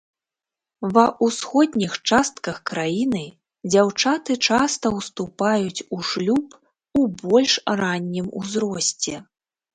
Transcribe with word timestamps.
Ва 0.93 1.01
ўсходніх 1.25 1.97
частках 2.09 2.57
краіны 2.71 3.21
дзяўчаты 3.73 4.39
часта 4.47 4.93
ўступаюць 4.97 5.85
у 5.99 6.01
шлюб 6.09 6.59
у 7.03 7.05
больш 7.23 7.53
раннім 7.83 8.35
узросце. 8.43 9.15